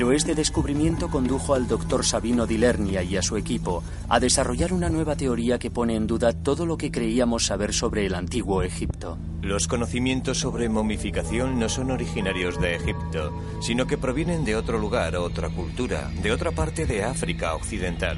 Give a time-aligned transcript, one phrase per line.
[0.00, 4.72] Pero este descubrimiento condujo al doctor Sabino Di Lernia y a su equipo a desarrollar
[4.72, 8.62] una nueva teoría que pone en duda todo lo que creíamos saber sobre el antiguo
[8.62, 9.18] Egipto.
[9.42, 15.16] Los conocimientos sobre momificación no son originarios de Egipto, sino que provienen de otro lugar,
[15.16, 18.16] otra cultura, de otra parte de África Occidental.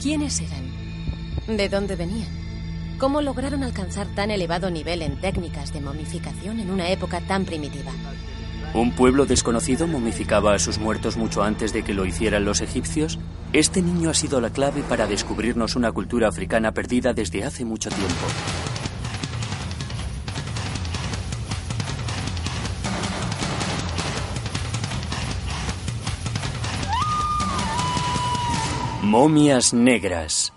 [0.00, 1.58] ¿Quiénes eran?
[1.58, 2.30] ¿De dónde venían?
[2.98, 7.92] ¿Cómo lograron alcanzar tan elevado nivel en técnicas de momificación en una época tan primitiva?
[8.74, 13.18] ¿Un pueblo desconocido momificaba a sus muertos mucho antes de que lo hicieran los egipcios?
[13.52, 17.88] Este niño ha sido la clave para descubrirnos una cultura africana perdida desde hace mucho
[17.88, 18.14] tiempo.
[29.02, 30.52] Momias negras.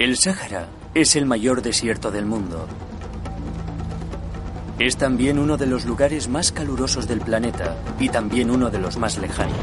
[0.00, 0.68] El Sáhara
[1.00, 2.66] es el mayor desierto del mundo.
[4.80, 8.96] Es también uno de los lugares más calurosos del planeta y también uno de los
[8.96, 9.56] más lejanos.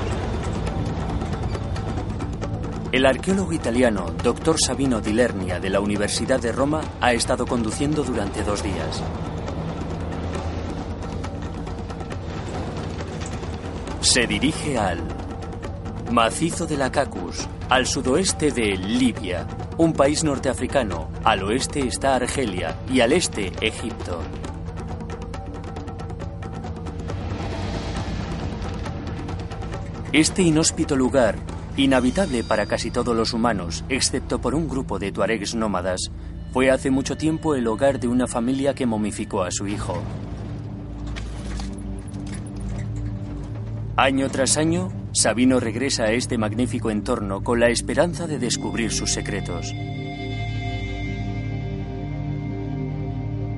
[2.94, 4.55] El arqueólogo italiano Dr.
[4.58, 9.03] Sabino Di Lernia de la Universidad de Roma ha estado conduciendo durante dos días.
[13.99, 15.24] Se dirige al
[16.16, 19.45] macizo de la Cacus, al sudoeste de Libia,
[19.77, 21.09] un país norteafricano.
[21.25, 24.21] Al oeste está Argelia y al este Egipto.
[30.13, 31.36] Este inhóspito lugar,
[31.76, 35.99] inhabitable para casi todos los humanos, excepto por un grupo de tuaregs nómadas,
[36.53, 40.02] fue hace mucho tiempo el hogar de una familia que momificó a su hijo.
[43.97, 49.14] Año tras año, Sabino regresa a este magnífico entorno con la esperanza de descubrir sus
[49.14, 49.73] secretos.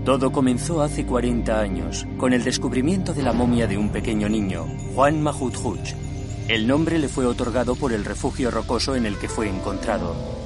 [0.06, 4.68] Todo comenzó hace 40 años, con el descubrimiento de la momia de un pequeño niño,
[4.94, 5.96] Juan Mahudhuch.
[6.48, 10.37] El nombre le fue otorgado por el refugio rocoso en el que fue encontrado.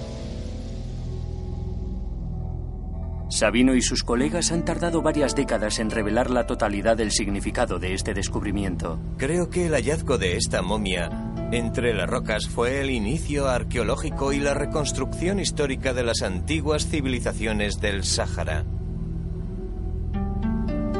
[3.41, 7.95] Sabino y sus colegas han tardado varias décadas en revelar la totalidad del significado de
[7.95, 8.99] este descubrimiento.
[9.17, 11.09] Creo que el hallazgo de esta momia
[11.51, 17.81] entre las rocas fue el inicio arqueológico y la reconstrucción histórica de las antiguas civilizaciones
[17.81, 18.63] del Sáhara.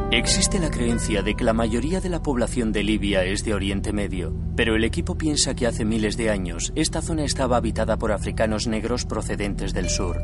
[0.10, 3.94] Existe la creencia de que la mayoría de la población de Libia es de Oriente
[3.94, 8.12] Medio, pero el equipo piensa que hace miles de años esta zona estaba habitada por
[8.12, 10.20] africanos negros procedentes del sur.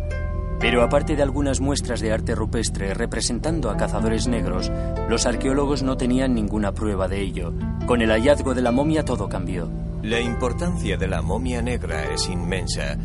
[0.59, 4.71] Pero aparte de algunas muestras de arte rupestre representando a cazadores negros,
[5.07, 7.53] los arqueólogos no tenían ninguna prueba de ello.
[7.85, 9.69] Con el hallazgo de la momia todo cambió.
[10.01, 12.97] La importancia de la momia negra es inmensa.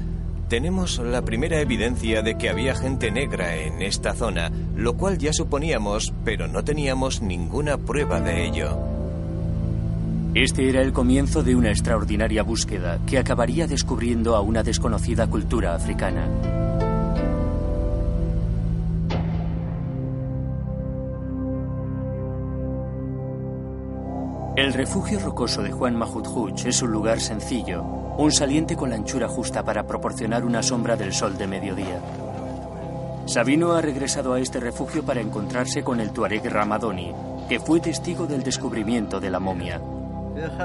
[0.48, 5.32] Tenemos la primera evidencia de que había gente negra en esta zona, lo cual ya
[5.32, 8.78] suponíamos, pero no teníamos ninguna prueba de ello.
[10.34, 15.74] Este era el comienzo de una extraordinaria búsqueda que acabaría descubriendo a una desconocida cultura
[15.74, 16.26] africana.
[24.72, 27.82] El refugio rocoso de Juan Mahudhuch es un lugar sencillo,
[28.16, 32.00] un saliente con la anchura justa para proporcionar una sombra del sol de mediodía.
[33.26, 37.12] Sabino ha regresado a este refugio para encontrarse con el tuareg Ramadoni,
[37.50, 39.78] que fue testigo del descubrimiento de la momia.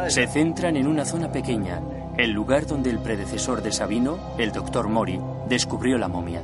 [0.08, 1.82] Se centran en una zona pequeña,
[2.16, 5.20] el lugar donde el predecesor de Sabino, el doctor Mori,
[5.50, 6.42] descubrió la momia.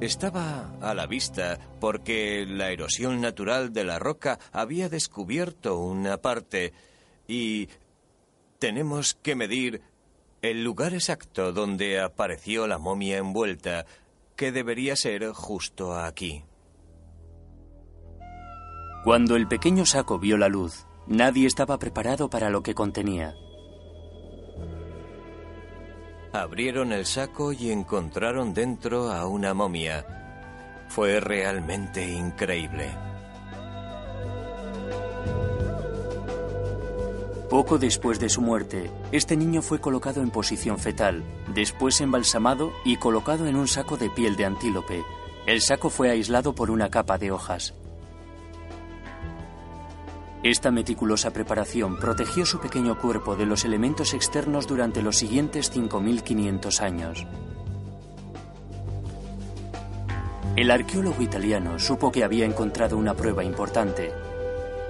[0.00, 6.72] Estaba a la vista porque la erosión natural de la roca había descubierto una parte
[7.26, 7.68] y
[8.60, 9.82] tenemos que medir
[10.40, 13.86] el lugar exacto donde apareció la momia envuelta,
[14.36, 16.44] que debería ser justo aquí.
[19.02, 23.34] Cuando el pequeño saco vio la luz, nadie estaba preparado para lo que contenía.
[26.38, 30.06] Abrieron el saco y encontraron dentro a una momia.
[30.86, 32.92] Fue realmente increíble.
[37.50, 41.24] Poco después de su muerte, este niño fue colocado en posición fetal,
[41.54, 45.02] después embalsamado y colocado en un saco de piel de antílope.
[45.44, 47.74] El saco fue aislado por una capa de hojas.
[50.42, 56.80] Esta meticulosa preparación protegió su pequeño cuerpo de los elementos externos durante los siguientes 5.500
[56.80, 57.26] años.
[60.56, 64.12] El arqueólogo italiano supo que había encontrado una prueba importante,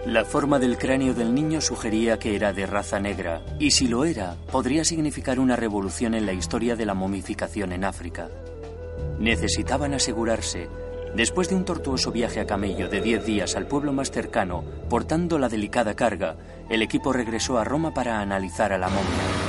[0.07, 4.07] la forma del cráneo del niño sugería que era de raza negra, y si lo
[4.07, 8.31] era, podría significar una revolución en la historia de la momificación en África.
[9.19, 10.69] Necesitaban asegurarse,
[11.15, 15.39] después de un tortuoso viaje a camello de 10 días al pueblo más cercano, portando
[15.39, 16.37] la delicada carga,
[16.69, 19.49] el equipo regresó a Roma para analizar a la momia.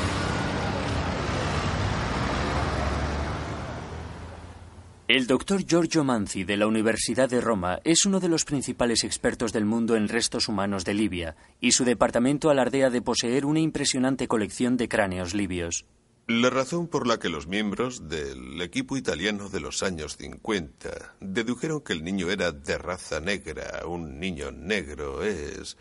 [5.09, 9.51] El doctor Giorgio Manzi de la Universidad de Roma es uno de los principales expertos
[9.51, 14.27] del mundo en restos humanos de Libia, y su departamento alardea de poseer una impresionante
[14.27, 15.88] colección de cráneos libios.
[16.29, 21.81] La razón por la que los miembros del equipo italiano de los años 50 dedujeron
[21.81, 25.75] que el niño era de raza negra, un niño negro, es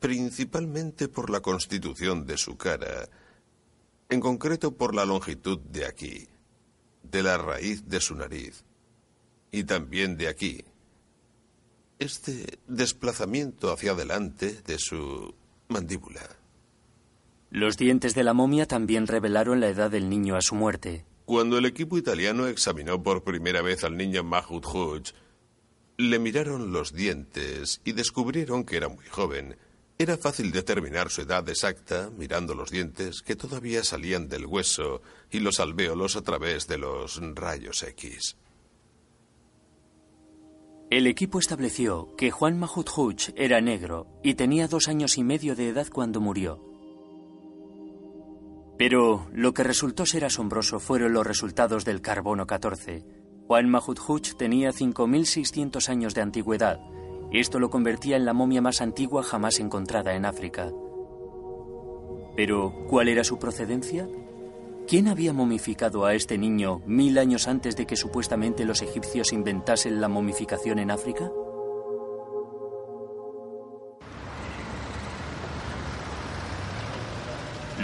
[0.00, 3.08] principalmente por la constitución de su cara,
[4.08, 6.26] en concreto por la longitud de aquí
[7.04, 8.64] de la raíz de su nariz
[9.52, 10.64] y también de aquí.
[12.00, 15.32] Este desplazamiento hacia adelante de su
[15.68, 16.43] mandíbula.
[17.54, 21.04] Los dientes de la momia también revelaron la edad del niño a su muerte.
[21.24, 25.14] Cuando el equipo italiano examinó por primera vez al niño Mahmoud Hodge,
[25.96, 29.54] le miraron los dientes y descubrieron que era muy joven
[29.98, 35.38] era fácil determinar su edad exacta mirando los dientes que todavía salían del hueso y
[35.38, 38.36] los alvéolos a través de los rayos X.
[40.90, 45.54] El equipo estableció que Juan Mahut Huch era negro y tenía dos años y medio
[45.54, 46.73] de edad cuando murió.
[48.76, 53.04] Pero lo que resultó ser asombroso fueron los resultados del carbono 14.
[53.46, 56.80] Juan Mahut Huch tenía 5.600 años de antigüedad
[57.34, 60.70] esto lo convertía en la momia más antigua jamás encontrada en África.
[62.36, 64.08] Pero, ¿cuál era su procedencia?
[64.86, 70.00] ¿Quién había momificado a este niño mil años antes de que supuestamente los egipcios inventasen
[70.00, 71.28] la momificación en África?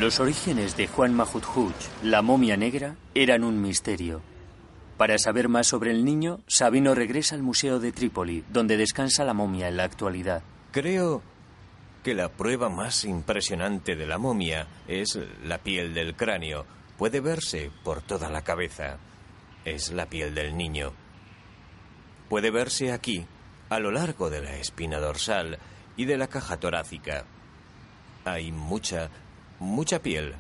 [0.01, 1.45] Los orígenes de Juan Mahut
[2.03, 4.23] la momia negra, eran un misterio.
[4.97, 9.35] Para saber más sobre el niño, Sabino regresa al Museo de Trípoli, donde descansa la
[9.35, 10.43] momia en la actualidad.
[10.73, 11.21] Creo
[12.03, 16.65] que la prueba más impresionante de la momia es la piel del cráneo.
[16.97, 18.97] Puede verse por toda la cabeza.
[19.67, 20.95] Es la piel del niño.
[22.31, 23.27] Puede verse aquí,
[23.69, 25.59] a lo largo de la espina dorsal
[25.99, 27.27] y de la caja torácica.
[28.25, 29.11] Hay mucha,
[29.61, 30.35] mucha piel,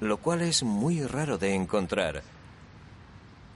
[0.00, 2.22] lo cual es muy raro de encontrar.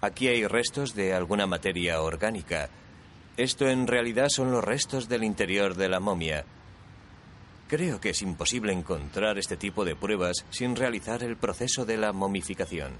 [0.00, 2.68] Aquí hay restos de alguna materia orgánica.
[3.36, 6.44] Esto en realidad son los restos del interior de la momia.
[7.66, 12.12] Creo que es imposible encontrar este tipo de pruebas sin realizar el proceso de la
[12.12, 12.92] momificación.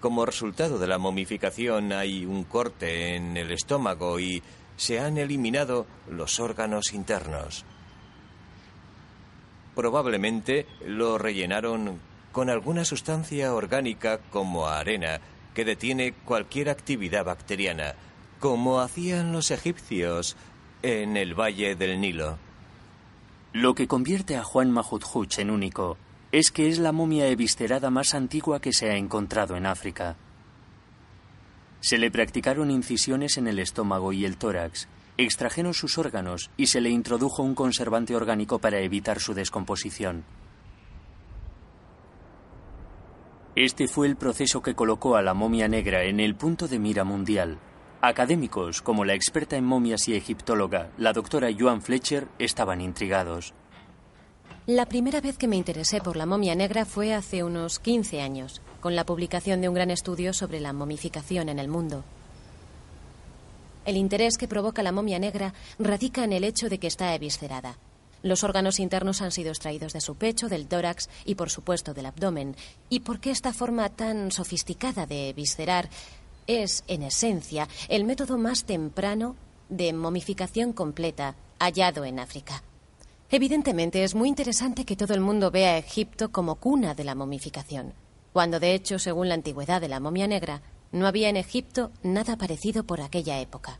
[0.00, 4.42] Como resultado de la momificación hay un corte en el estómago y
[4.76, 7.64] se han eliminado los órganos internos.
[9.76, 12.00] Probablemente lo rellenaron
[12.32, 15.20] con alguna sustancia orgánica como arena
[15.54, 17.94] que detiene cualquier actividad bacteriana,
[18.40, 20.36] como hacían los egipcios
[20.82, 22.38] en el Valle del Nilo.
[23.52, 25.98] Lo que convierte a Juan Mahudhuch en único
[26.32, 30.16] es que es la momia eviscerada más antigua que se ha encontrado en África.
[31.80, 36.80] Se le practicaron incisiones en el estómago y el tórax, extrajeron sus órganos y se
[36.80, 40.24] le introdujo un conservante orgánico para evitar su descomposición.
[43.54, 47.04] Este fue el proceso que colocó a la momia negra en el punto de mira
[47.04, 47.58] mundial.
[48.02, 53.54] Académicos, como la experta en momias y egiptóloga, la doctora Joan Fletcher, estaban intrigados.
[54.66, 58.60] La primera vez que me interesé por la momia negra fue hace unos 15 años,
[58.80, 62.04] con la publicación de un gran estudio sobre la momificación en el mundo.
[63.86, 67.78] El interés que provoca la momia negra radica en el hecho de que está eviscerada.
[68.22, 72.06] Los órganos internos han sido extraídos de su pecho, del tórax y, por supuesto, del
[72.06, 72.56] abdomen.
[72.90, 75.88] ¿Y por qué esta forma tan sofisticada de viscerar
[76.48, 79.36] es, en esencia, el método más temprano
[79.68, 82.64] de momificación completa hallado en África?
[83.30, 87.14] Evidentemente es muy interesante que todo el mundo vea a Egipto como cuna de la
[87.14, 87.92] momificación,
[88.32, 90.62] cuando de hecho, según la antigüedad de la momia negra,
[90.96, 93.78] no había en Egipto nada parecido por aquella época.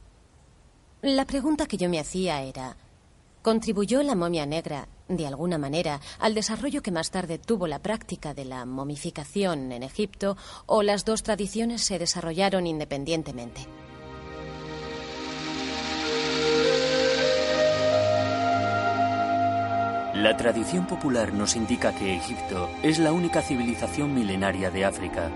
[1.02, 2.76] La pregunta que yo me hacía era,
[3.42, 8.35] ¿Contribuyó la momia negra de alguna manera, al desarrollo que más tarde tuvo la práctica
[8.35, 13.66] de la momificación en Egipto, o las dos tradiciones se desarrollaron independientemente.
[20.14, 25.30] La tradición popular nos indica que Egipto es la única civilización milenaria de África.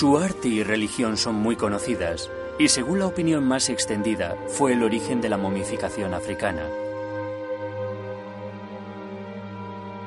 [0.00, 4.82] Su arte y religión son muy conocidas, y según la opinión más extendida, fue el
[4.82, 6.62] origen de la momificación africana.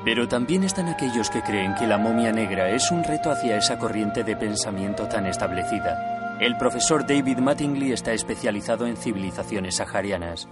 [0.04, 3.78] Pero también están aquellos que creen que la momia negra es un reto hacia esa
[3.78, 10.48] corriente de pensamiento tan establecida el profesor David Mattingly está especializado en civilizaciones saharianas.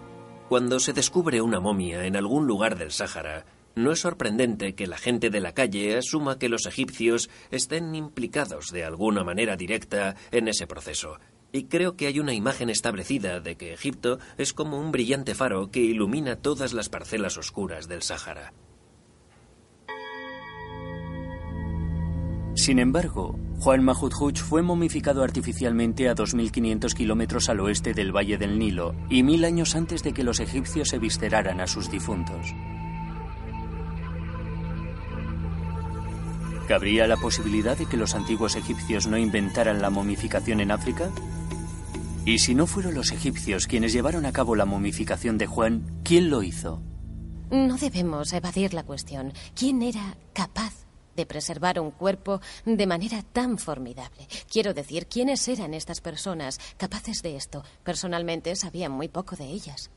[0.49, 3.45] Cuando se descubre una momia en algún lugar del Sáhara,
[3.75, 8.71] no es sorprendente que la gente de la calle asuma que los egipcios estén implicados
[8.71, 11.19] de alguna manera directa en ese proceso.
[11.53, 15.71] Y creo que hay una imagen establecida de que Egipto es como un brillante faro
[15.71, 18.53] que ilumina todas las parcelas oscuras del Sáhara.
[22.55, 28.59] Sin embargo, Juan Mahudhuch fue momificado artificialmente a 2.500 kilómetros al oeste del Valle del
[28.59, 32.55] Nilo y mil años antes de que los egipcios se visteraran a sus difuntos.
[36.69, 41.11] ¿Cabría la posibilidad de que los antiguos egipcios no inventaran la momificación en África?
[42.25, 46.31] Y si no fueron los egipcios quienes llevaron a cabo la momificación de Juan, ¿quién
[46.31, 46.81] lo hizo?
[47.51, 49.33] No debemos evadir la cuestión.
[49.55, 50.73] ¿Quién era capaz
[51.17, 54.27] de preservar un cuerpo de manera tan formidable.
[54.51, 57.65] Quiero decir, ¿quiénes eran estas personas capaces de esto?
[57.85, 59.91] Personalmente sabía muy poco de ellas.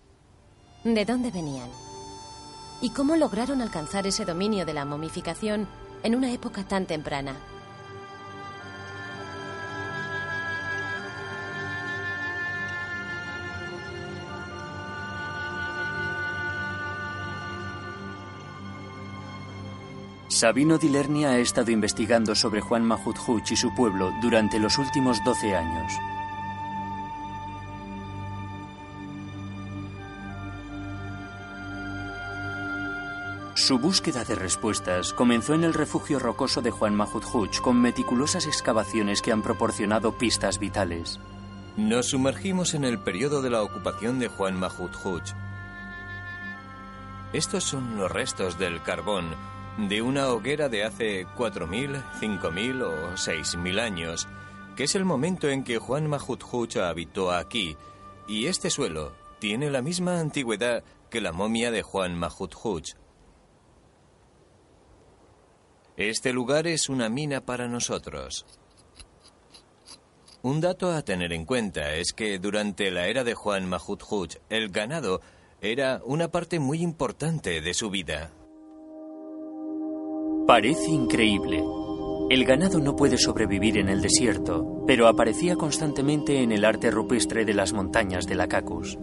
[0.84, 1.70] ¿De dónde venían?
[2.82, 5.68] ¿Y cómo lograron alcanzar ese dominio de la momificación
[6.06, 7.34] en una época tan temprana?
[20.28, 25.24] Sabino di Lernia ha estado investigando sobre Juan Mahudhuch y su pueblo durante los últimos
[25.24, 25.92] 12 años.
[33.66, 39.24] Su búsqueda de respuestas comenzó en el refugio rocoso de Juan Mahudhuch con meticulosas excavaciones
[39.24, 41.20] que han proporcionado pistas vitales.
[41.76, 45.34] Nos sumergimos en el periodo de la ocupación de Juan Mahudhuch.
[47.34, 49.34] Estos son los restos del carbón
[49.80, 54.28] de una hoguera de hace 4.000, 5.000 o 6.000 años,
[54.76, 57.78] que es el momento en que Juan Mahudhuch habitó aquí,
[58.28, 62.94] y este suelo tiene la misma antigüedad que la momia de Juan Mahudhuch.
[65.98, 68.46] Este lugar es una mina para nosotros.
[70.42, 74.70] Un dato a tener en cuenta es que durante la era de Juan Mahudhuch el
[74.70, 75.22] ganado
[75.62, 78.32] era una parte muy importante de su vida.
[80.46, 81.64] Parece increíble.
[82.30, 87.46] El ganado no puede sobrevivir en el desierto, pero aparecía constantemente en el arte rupestre
[87.46, 88.98] de las montañas de la Cacus.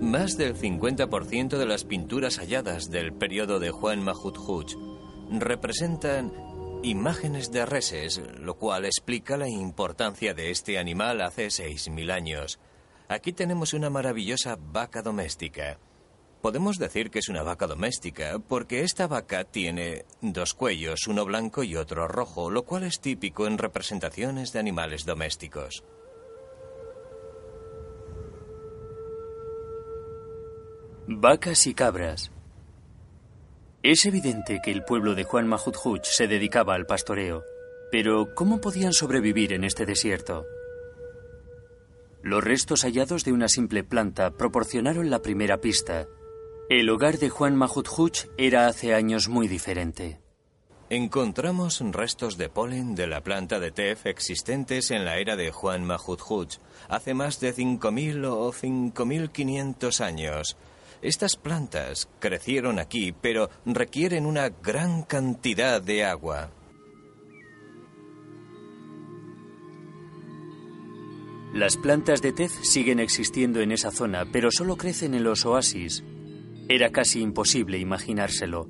[0.00, 4.89] Más del 50% de las pinturas halladas del periodo de Juan Mahudhuch
[5.30, 6.32] representan
[6.82, 12.58] imágenes de reses, lo cual explica la importancia de este animal hace 6.000 años.
[13.08, 15.78] Aquí tenemos una maravillosa vaca doméstica.
[16.40, 21.62] Podemos decir que es una vaca doméstica porque esta vaca tiene dos cuellos, uno blanco
[21.62, 25.84] y otro rojo, lo cual es típico en representaciones de animales domésticos.
[31.06, 32.30] Vacas y cabras.
[33.82, 37.44] Es evidente que el pueblo de Juan Mahudhuch se dedicaba al pastoreo,
[37.90, 40.44] pero ¿cómo podían sobrevivir en este desierto?
[42.22, 46.06] Los restos hallados de una simple planta proporcionaron la primera pista,
[46.70, 50.20] el hogar de Juan Mahudhuch era hace años muy diferente.
[50.88, 55.84] Encontramos restos de polen de la planta de tef existentes en la era de Juan
[55.84, 56.58] Mahudhuch,
[56.88, 60.56] hace más de 5.000 o 5.500 años.
[61.02, 66.50] Estas plantas crecieron aquí, pero requieren una gran cantidad de agua.
[71.54, 76.04] Las plantas de tef siguen existiendo en esa zona, pero solo crecen en los oasis,
[76.68, 78.68] era casi imposible imaginárselo.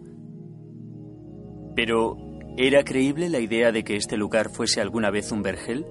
[1.77, 2.17] Pero,
[2.57, 5.85] ¿era creíble la idea de que este lugar fuese alguna vez un vergel?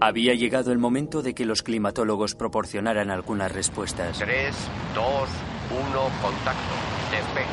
[0.00, 4.18] Había llegado el momento de que los climatólogos proporcionaran algunas respuestas.
[4.18, 4.54] 3,
[4.94, 5.28] 2,
[5.72, 6.74] 1, contacto.
[7.10, 7.46] Despegue.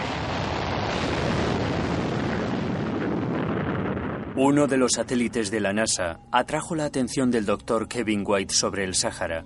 [4.36, 8.84] Uno de los satélites de la NASA atrajo la atención del doctor Kevin White sobre
[8.84, 9.44] el Sáhara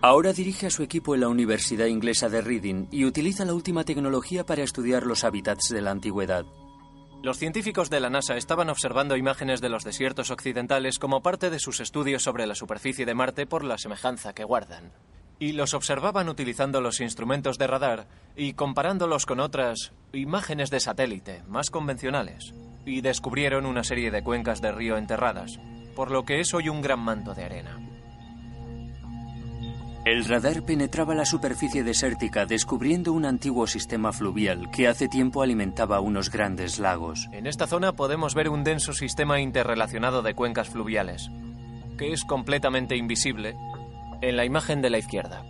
[0.00, 3.82] Ahora dirige a su equipo en la Universidad Inglesa de Reading y utiliza la última
[3.82, 6.44] tecnología para estudiar los hábitats de la antigüedad.
[7.20, 11.58] Los científicos de la NASA estaban observando imágenes de los desiertos occidentales como parte de
[11.58, 14.92] sus estudios sobre la superficie de Marte por la semejanza que guardan.
[15.38, 21.42] Y los observaban utilizando los instrumentos de radar y comparándolos con otras imágenes de satélite
[21.48, 22.54] más convencionales.
[22.84, 25.60] Y descubrieron una serie de cuencas de río enterradas,
[25.94, 27.78] por lo que es hoy un gran manto de arena.
[30.04, 36.00] El radar penetraba la superficie desértica descubriendo un antiguo sistema fluvial que hace tiempo alimentaba
[36.00, 37.28] unos grandes lagos.
[37.32, 41.30] En esta zona podemos ver un denso sistema interrelacionado de cuencas fluviales,
[41.98, 43.54] que es completamente invisible
[44.20, 45.44] en la imagen de la izquierda.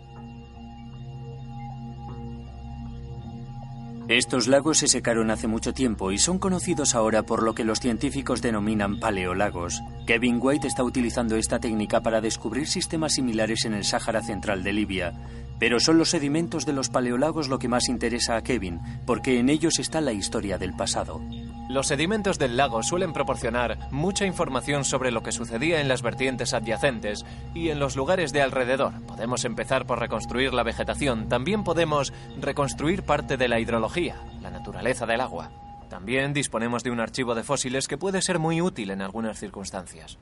[4.08, 7.78] Estos lagos se secaron hace mucho tiempo y son conocidos ahora por lo que los
[7.78, 9.82] científicos denominan paleolagos.
[10.06, 14.72] Kevin White está utilizando esta técnica para descubrir sistemas similares en el Sáhara central de
[14.72, 15.12] Libia.
[15.58, 19.48] Pero son los sedimentos de los paleolagos lo que más interesa a Kevin, porque en
[19.48, 21.20] ellos está la historia del pasado.
[21.68, 26.54] Los sedimentos del lago suelen proporcionar mucha información sobre lo que sucedía en las vertientes
[26.54, 28.94] adyacentes y en los lugares de alrededor.
[29.06, 35.04] Podemos empezar por reconstruir la vegetación, también podemos reconstruir parte de la hidrología, la naturaleza
[35.04, 35.50] del agua.
[35.90, 40.18] También disponemos de un archivo de fósiles que puede ser muy útil en algunas circunstancias.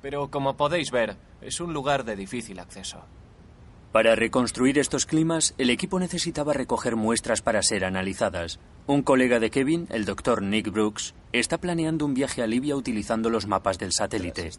[0.00, 3.04] Pero como podéis ver, es un lugar de difícil acceso.
[3.92, 8.58] Para reconstruir estos climas, el equipo necesitaba recoger muestras para ser analizadas.
[8.86, 13.28] Un colega de Kevin, el doctor Nick Brooks, está planeando un viaje a Libia utilizando
[13.28, 14.50] los mapas del satélite.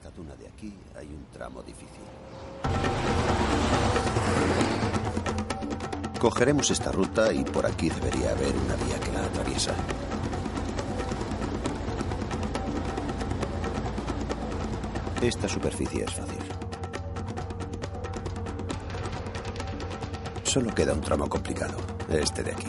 [6.20, 9.76] Cogeremos esta ruta y por aquí debería haber una vía que la atraviesa.
[15.24, 16.43] Esta superficie es fácil.
[20.54, 21.74] Solo queda un tramo complicado,
[22.10, 22.68] este de aquí.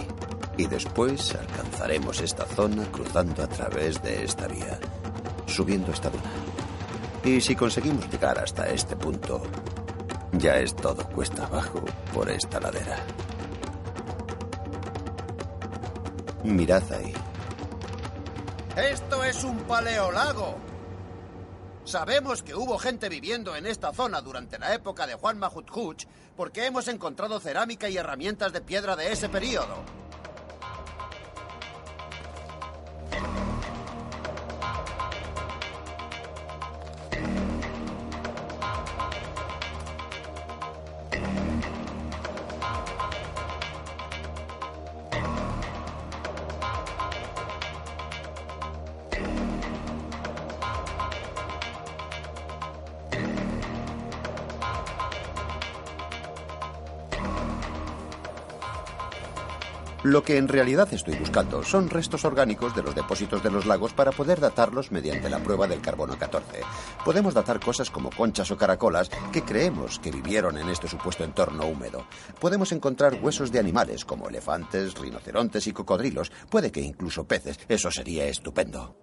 [0.56, 4.78] Y después alcanzaremos esta zona cruzando a través de esta vía,
[5.44, 6.30] subiendo esta duna.
[7.22, 9.42] Y si conseguimos llegar hasta este punto,
[10.32, 12.96] ya es todo cuesta abajo por esta ladera.
[16.42, 17.12] Mirad ahí.
[18.76, 20.56] Esto es un paleolago.
[21.84, 26.64] Sabemos que hubo gente viviendo en esta zona durante la época de Juan Mahutjuch porque
[26.64, 29.84] hemos encontrado cerámica y herramientas de piedra de ese período.
[60.04, 63.94] Lo que en realidad estoy buscando son restos orgánicos de los depósitos de los lagos
[63.94, 66.60] para poder datarlos mediante la prueba del carbono 14.
[67.06, 71.64] Podemos datar cosas como conchas o caracolas que creemos que vivieron en este supuesto entorno
[71.64, 72.06] húmedo.
[72.38, 77.58] Podemos encontrar huesos de animales como elefantes, rinocerontes y cocodrilos, puede que incluso peces.
[77.66, 78.94] Eso sería estupendo.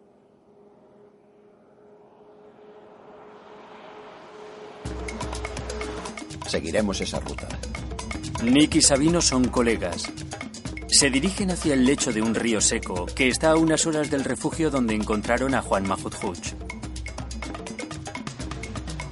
[6.46, 7.48] Seguiremos esa ruta.
[8.44, 10.12] Nick y Sabino son colegas.
[10.91, 14.25] Se dirigen hacia el lecho de un río seco que está a unas horas del
[14.25, 16.54] refugio donde encontraron a Juan Mahutjuch.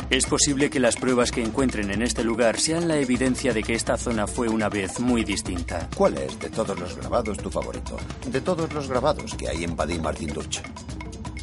[0.10, 3.76] Es posible que las pruebas que encuentren en este lugar sean la evidencia de que
[3.76, 5.88] esta zona fue una vez muy distinta.
[5.96, 7.98] ¿Cuál es de todos los grabados tu favorito?
[8.26, 10.60] De todos los grabados que hay en Vadim Martin Duch.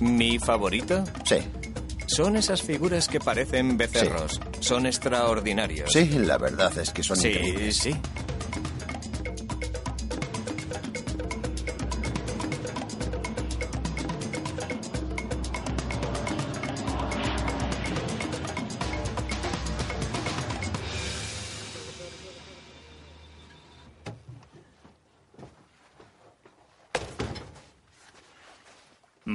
[0.00, 1.02] ¿Mi favorito?
[1.24, 1.36] Sí.
[2.08, 4.40] Son esas figuras que parecen becerros.
[4.60, 5.90] Son extraordinarios.
[5.92, 7.76] Sí, la verdad es que son sí, increíbles.
[7.76, 7.96] sí.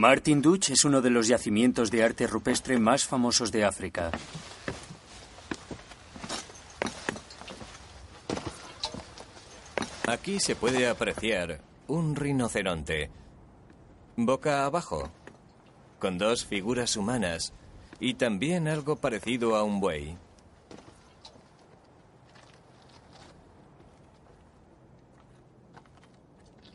[0.02, 4.10] Martin Duch es uno de los yacimientos de arte rupestre más famosos de África.
[10.08, 13.12] Aquí se puede apreciar un rinoceronte,
[14.16, 15.12] boca abajo,
[16.00, 17.54] con dos figuras humanas
[18.00, 20.18] y también algo parecido a un buey.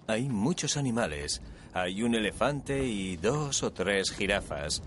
[0.07, 1.43] Hay muchos animales.
[1.79, 4.83] Hay un elefante y dos o tres jirafas.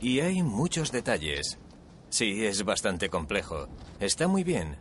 [0.00, 1.56] Y hay muchos detalles.
[2.10, 3.68] Sí, es bastante complejo.
[4.00, 4.76] Está muy bien.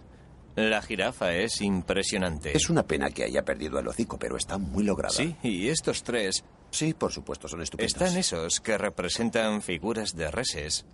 [0.55, 2.57] La jirafa es impresionante.
[2.57, 5.13] Es una pena que haya perdido el hocico, pero está muy lograda.
[5.13, 7.93] Sí, y estos tres Sí, por supuesto, son estupendos.
[7.93, 10.85] están esos que representan figuras de reses.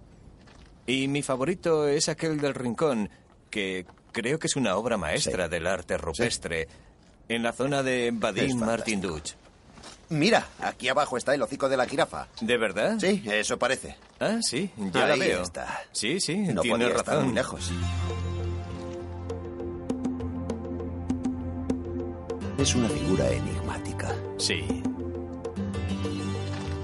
[0.86, 3.10] Y mi favorito es aquel del rincón,
[3.50, 5.52] que creo que es una obra maestra Sí.
[5.52, 6.68] del arte rupestre,
[7.30, 8.58] en la zona de Vadim.
[8.58, 9.32] Martin Duch.
[10.10, 12.28] Mira, aquí abajo está el hocico de la jirafa.
[12.40, 12.98] ¿De verdad?
[13.00, 13.98] Sí, eso parece.
[14.20, 15.42] Ah, sí, ya la Ahí veo.
[15.44, 15.82] está.
[15.92, 17.26] Sí, sí, No tiene podía estar razón.
[17.26, 17.72] muy lejos.
[22.58, 24.16] Es una figura enigmática.
[24.38, 24.66] Sí.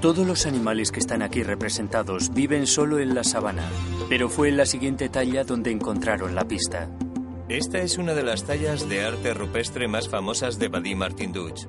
[0.01, 3.63] Todos los animales que están aquí representados viven solo en la sabana,
[4.09, 6.89] pero fue en la siguiente talla donde encontraron la pista.
[7.47, 11.67] Esta es una de las tallas de arte rupestre más famosas de Vadim Martin Duch.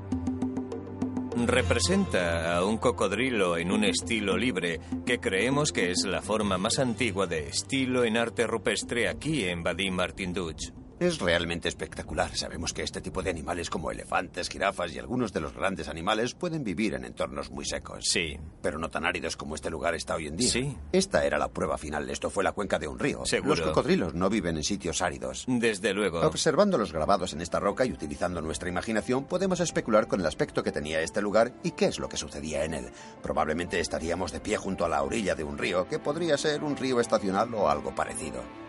[1.37, 6.79] Representa a un cocodrilo en un estilo libre, que creemos que es la forma más
[6.79, 10.84] antigua de estilo en arte rupestre aquí en Vadim Martin Duch.
[11.01, 12.37] Es realmente espectacular.
[12.37, 16.35] Sabemos que este tipo de animales como elefantes, jirafas y algunos de los grandes animales
[16.35, 18.05] pueden vivir en entornos muy secos.
[18.05, 18.39] Sí.
[18.63, 20.51] Pero no tan áridos como este lugar está hoy en día.
[20.51, 20.77] Sí.
[20.93, 22.09] Esta era la prueba final.
[22.11, 23.25] Esto fue la cuenca de un río.
[23.27, 23.57] Seguro.
[23.57, 25.45] Los cocodrilos no viven en sitios áridos.
[25.49, 26.21] Desde luego.
[26.21, 30.63] Observando los grabados en esta roca y utilizando nuestra imaginación, podemos especular con el aspecto
[30.63, 32.91] que tenía este lugar y qué es lo que sucedía en él.
[33.23, 36.77] Probablemente estaríamos de pie junto a la orilla de un río, que podría ser un
[36.77, 38.63] río estacional o algo parecido.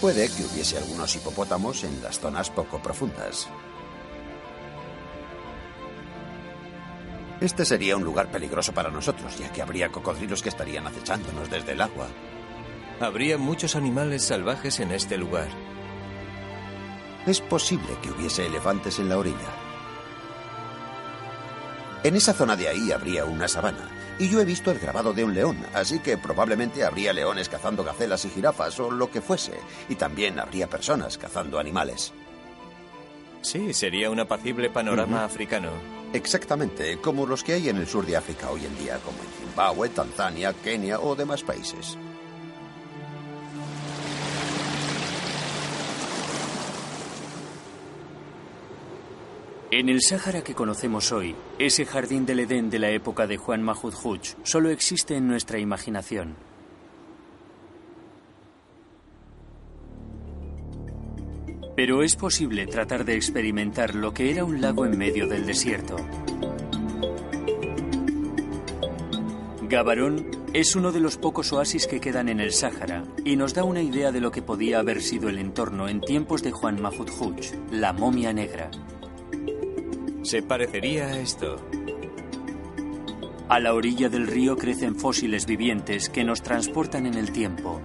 [0.00, 3.48] Puede que hubiese algunos hipopótamos en las zonas poco profundas.
[7.40, 11.72] Este sería un lugar peligroso para nosotros, ya que habría cocodrilos que estarían acechándonos desde
[11.72, 12.06] el agua.
[13.00, 15.48] Habría muchos animales salvajes en este lugar.
[17.26, 19.64] Es posible que hubiese elefantes en la orilla.
[22.02, 23.93] En esa zona de ahí habría una sabana.
[24.18, 27.82] Y yo he visto el grabado de un león, así que probablemente habría leones cazando
[27.82, 29.58] gacelas y jirafas o lo que fuese.
[29.88, 32.12] Y también habría personas cazando animales.
[33.42, 35.70] Sí, sería un apacible panorama africano.
[36.12, 39.48] Exactamente, como los que hay en el sur de África hoy en día, como en
[39.48, 41.98] Zimbabue, Tanzania, Kenia o demás países.
[49.76, 53.60] En el Sáhara que conocemos hoy, ese jardín del Edén de la época de Juan
[53.60, 56.36] Mahudhuch solo existe en nuestra imaginación.
[61.74, 65.96] Pero es posible tratar de experimentar lo que era un lago en medio del desierto.
[69.62, 73.64] Gabarón es uno de los pocos oasis que quedan en el Sáhara y nos da
[73.64, 77.54] una idea de lo que podía haber sido el entorno en tiempos de Juan Mahudhuch,
[77.72, 78.70] la momia negra.
[80.24, 81.56] Se parecería a esto.
[83.48, 87.80] A la orilla del río crecen fósiles vivientes que nos transportan en el tiempo.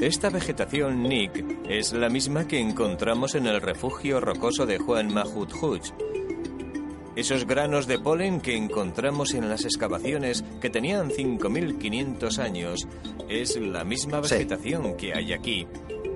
[0.00, 5.52] Esta vegetación Nick es la misma que encontramos en el refugio rocoso de Juan Mahut
[5.54, 5.92] Huch.
[7.14, 12.86] Esos granos de polen que encontramos en las excavaciones que tenían 5.500 años
[13.30, 14.34] es la misma Sí.
[14.34, 15.66] vegetación que hay aquí.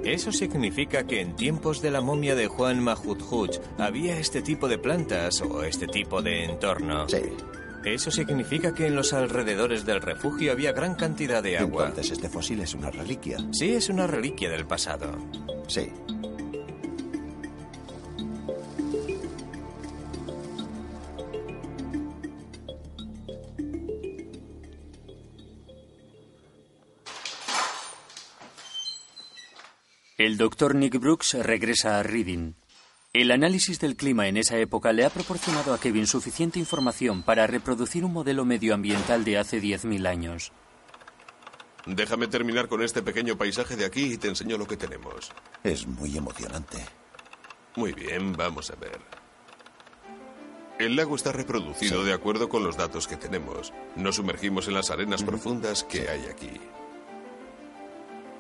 [0.05, 4.69] Eso significa que en tiempos de la momia de Juan Mahut Huch había este tipo
[4.69, 7.09] de plantas o este tipo de entorno.
[7.09, 7.23] Sí.
[7.85, 11.89] Eso significa que en los alrededores del refugio había gran cantidad de agua.
[11.89, 13.39] Entonces este fósil es una reliquia.
[13.53, 15.17] Sí, es una reliquia del pasado.
[15.67, 15.91] Sí.
[30.20, 32.52] El doctor Nick Brooks regresa a Reading.
[33.14, 37.46] El análisis del clima en esa época le ha proporcionado a Kevin suficiente información para
[37.46, 40.52] reproducir un modelo medioambiental de hace 10.000 años.
[41.87, 45.33] Déjame terminar con este pequeño paisaje de aquí y te enseño lo que tenemos.
[45.64, 46.85] Es muy emocionante.
[47.76, 49.00] Muy bien, vamos a ver.
[50.78, 53.72] El lago está reproducido de acuerdo con los datos que tenemos.
[53.96, 56.61] Nos sumergimos en las arenas profundas que hay aquí.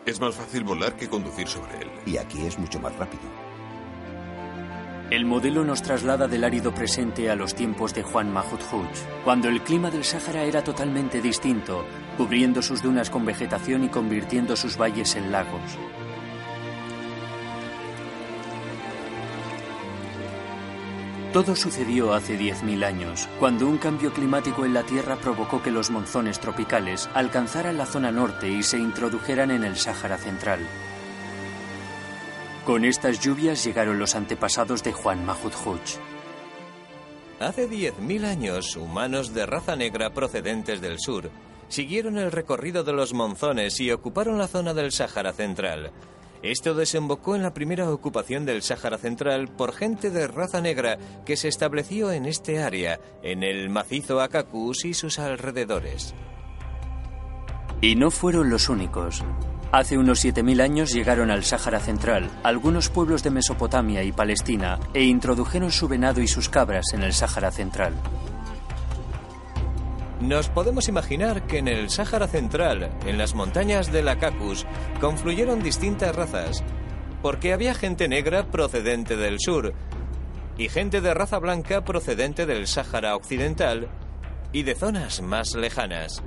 [0.06, 1.90] Es más fácil volar que conducir sobre él.
[2.06, 3.22] Y aquí es mucho más rápido.
[5.10, 9.48] El modelo nos traslada del árido presente a los tiempos de Juan Mahut Huch, cuando
[9.48, 11.84] el clima del Sáhara era totalmente distinto,
[12.16, 15.78] cubriendo sus dunas con vegetación y convirtiendo sus valles en lagos.
[21.32, 25.88] Todo sucedió hace 10.000 años, cuando un cambio climático en la Tierra provocó que los
[25.88, 30.58] monzones tropicales alcanzaran la zona norte y se introdujeran en el Sáhara Central.
[32.66, 35.98] Con estas lluvias llegaron los antepasados de Juan Mahut Huch.
[37.38, 41.30] Hace 10.000 años, humanos de raza negra procedentes del sur
[41.68, 45.92] siguieron el recorrido de los monzones y ocuparon la zona del Sáhara Central.
[46.42, 51.36] Esto desembocó en la primera ocupación del Sáhara Central por gente de raza negra que
[51.36, 56.14] se estableció en este área, en el macizo Akakus y sus alrededores.
[57.82, 59.22] Y no fueron los únicos.
[59.72, 65.04] Hace unos 7.000 años llegaron al Sáhara Central algunos pueblos de Mesopotamia y Palestina e
[65.04, 67.94] introdujeron su venado y sus cabras en el Sáhara Central.
[70.20, 74.66] Nos podemos imaginar que en el Sáhara Central, en las montañas de la Cacus,
[75.00, 76.62] confluyeron distintas razas,
[77.22, 79.72] porque había gente negra procedente del sur
[80.58, 83.88] y gente de raza blanca procedente del Sáhara Occidental
[84.52, 86.22] y de zonas más lejanas.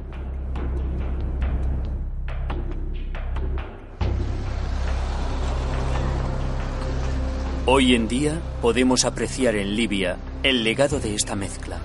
[7.67, 11.77] Hoy en día podemos apreciar en Libia el legado de esta mezcla.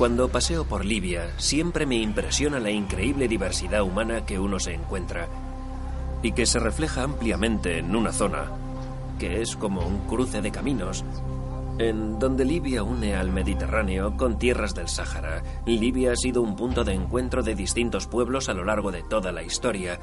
[0.00, 5.28] Cuando paseo por Libia, siempre me impresiona la increíble diversidad humana que uno se encuentra
[6.22, 8.50] y que se refleja ampliamente en una zona,
[9.18, 11.04] que es como un cruce de caminos,
[11.76, 15.42] en donde Libia une al Mediterráneo con tierras del Sáhara.
[15.66, 19.32] Libia ha sido un punto de encuentro de distintos pueblos a lo largo de toda
[19.32, 20.00] la historia,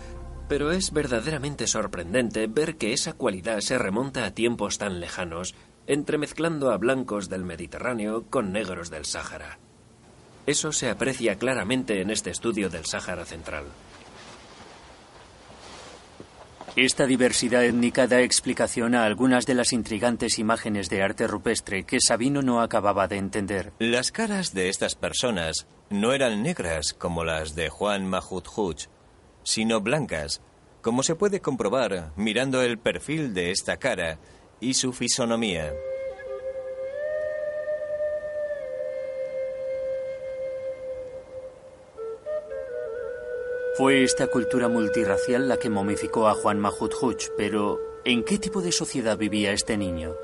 [0.47, 5.55] pero es verdaderamente sorprendente ver que esa cualidad se remonta a tiempos tan lejanos,
[5.87, 9.57] entremezclando a blancos del Mediterráneo con negros del Sáhara.
[10.47, 13.65] Eso se aprecia claramente en este estudio del Sáhara Central.
[16.77, 21.97] Esta diversidad étnica da explicación a algunas de las intrigantes imágenes de arte rupestre que
[21.99, 23.73] Sabino no acababa de entender.
[23.79, 28.47] Las caras de estas personas no eran negras como las de Juan Mahut
[29.43, 30.41] sino blancas,
[30.81, 34.19] como se puede comprobar mirando el perfil de esta cara
[34.61, 35.73] y su fisonomía.
[43.77, 46.95] Fue esta cultura multirracial la que momificó a Juan Mahut
[47.37, 50.15] pero ¿en qué tipo de sociedad vivía este niño?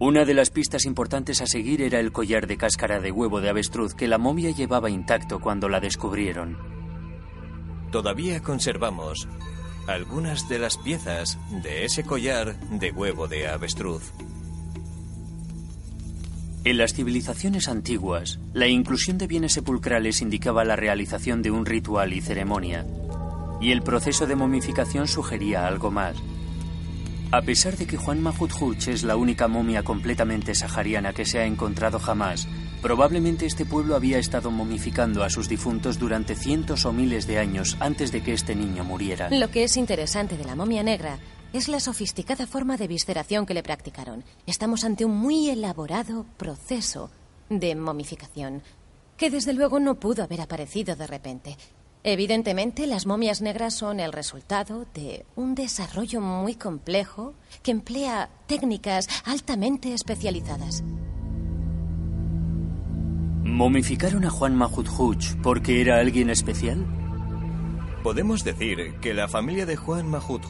[0.00, 3.48] Una de las pistas importantes a seguir era el collar de cáscara de huevo de
[3.48, 6.58] avestruz que la momia llevaba intacto cuando la descubrieron.
[7.92, 9.28] Todavía conservamos
[9.86, 14.12] algunas de las piezas de ese collar de huevo de avestruz.
[16.62, 22.12] En las civilizaciones antiguas, la inclusión de bienes sepulcrales indicaba la realización de un ritual
[22.12, 22.86] y ceremonia,
[23.62, 26.16] y el proceso de momificación sugería algo más.
[27.30, 28.52] A pesar de que Juan Mahut
[28.88, 32.46] es la única momia completamente sahariana que se ha encontrado jamás,
[32.82, 37.78] probablemente este pueblo había estado momificando a sus difuntos durante cientos o miles de años
[37.80, 39.30] antes de que este niño muriera.
[39.30, 41.20] Lo que es interesante de la momia negra
[41.52, 44.24] es la sofisticada forma de visceración que le practicaron.
[44.46, 47.10] Estamos ante un muy elaborado proceso
[47.48, 48.62] de momificación,
[49.16, 51.56] que desde luego no pudo haber aparecido de repente.
[52.02, 59.06] Evidentemente, las momias negras son el resultado de un desarrollo muy complejo que emplea técnicas
[59.24, 60.82] altamente especializadas.
[63.42, 64.88] ¿Momificaron a Juan Mahut
[65.42, 66.99] porque era alguien especial?
[68.02, 70.42] Podemos decir que la familia de Juan Mahut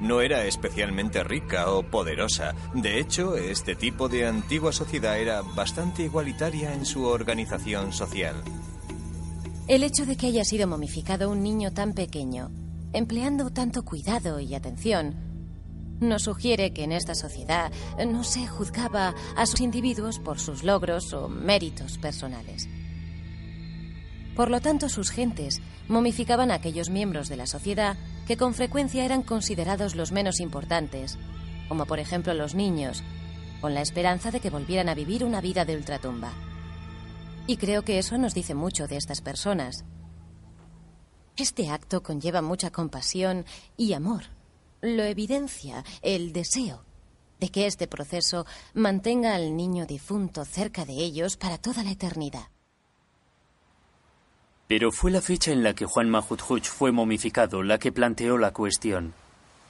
[0.00, 2.54] no era especialmente rica o poderosa.
[2.72, 8.36] De hecho, este tipo de antigua sociedad era bastante igualitaria en su organización social.
[9.66, 12.52] El hecho de que haya sido momificado un niño tan pequeño,
[12.92, 15.16] empleando tanto cuidado y atención,
[16.00, 17.72] nos sugiere que en esta sociedad
[18.06, 22.68] no se juzgaba a sus individuos por sus logros o méritos personales.
[24.36, 29.04] Por lo tanto, sus gentes momificaban a aquellos miembros de la sociedad que con frecuencia
[29.04, 31.18] eran considerados los menos importantes,
[31.68, 33.02] como por ejemplo los niños,
[33.60, 36.32] con la esperanza de que volvieran a vivir una vida de ultratumba.
[37.46, 39.84] Y creo que eso nos dice mucho de estas personas.
[41.36, 43.44] Este acto conlleva mucha compasión
[43.76, 44.24] y amor.
[44.80, 46.84] Lo evidencia el deseo
[47.40, 52.53] de que este proceso mantenga al niño difunto cerca de ellos para toda la eternidad.
[54.66, 58.52] Pero fue la fecha en la que Juan Mahut fue momificado la que planteó la
[58.52, 59.12] cuestión.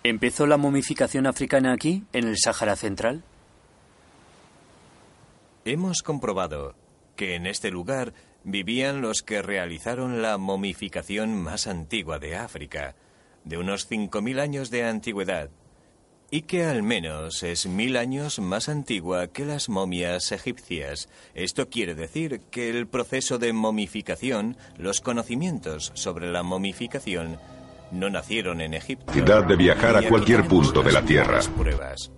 [0.05, 3.25] ¿Empezó la momificación africana aquí, en el Sáhara Central?
[5.65, 6.75] Hemos comprobado
[7.17, 8.13] que en este lugar
[8.45, 12.95] vivían los que realizaron la momificación más antigua de África,
[13.45, 15.51] de unos 5.000 años de antigüedad,
[16.35, 21.09] y que al menos es mil años más antigua que las momias egipcias.
[21.33, 27.39] Esto quiere decir que el proceso de momificación, los conocimientos sobre la momificación,
[27.93, 29.13] no nacieron en Egipto.
[29.13, 31.39] de viajar a cualquier punto de la Tierra.
[31.57, 32.11] Pruebas.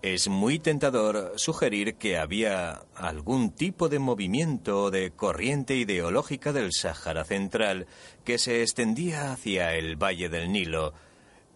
[0.00, 6.72] Es muy tentador sugerir que había algún tipo de movimiento o de corriente ideológica del
[6.72, 7.86] Sáhara Central
[8.24, 10.94] que se extendía hacia el Valle del Nilo.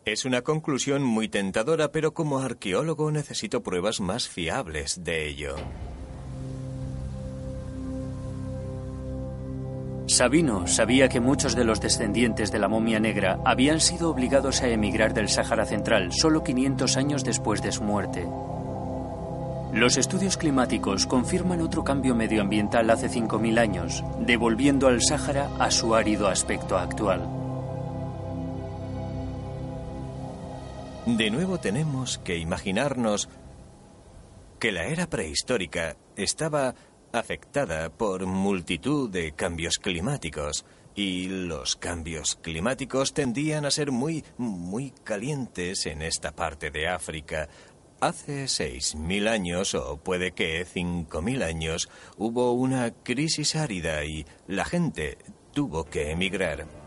[0.04, 5.56] Es una conclusión muy tentadora, pero como arqueólogo necesito pruebas más fiables de ello.
[10.06, 14.68] Sabino sabía que muchos de los descendientes de la momia negra habían sido obligados a
[14.68, 18.26] emigrar del Sáhara Central solo 500 años después de su muerte.
[19.72, 25.94] Los estudios climáticos confirman otro cambio medioambiental hace 5.000 años, devolviendo al Sáhara a su
[25.94, 27.43] árido aspecto actual.
[31.06, 33.28] De nuevo tenemos que imaginarnos
[34.58, 36.74] que la era prehistórica estaba
[37.12, 40.64] afectada por multitud de cambios climáticos
[40.94, 47.50] y los cambios climáticos tendían a ser muy, muy calientes en esta parte de África.
[48.00, 54.24] Hace seis mil años, o puede que cinco mil años, hubo una crisis árida y
[54.46, 55.18] la gente
[55.52, 56.83] tuvo que emigrar.